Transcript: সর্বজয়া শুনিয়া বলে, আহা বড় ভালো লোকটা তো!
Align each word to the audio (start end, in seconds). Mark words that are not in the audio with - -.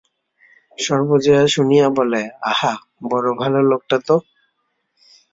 সর্বজয়া 0.77 1.41
শুনিয়া 1.47 1.87
বলে, 1.97 2.21
আহা 2.49 2.73
বড় 3.03 3.27
ভালো 3.41 3.59
লোকটা 3.71 3.97
তো! 4.07 4.15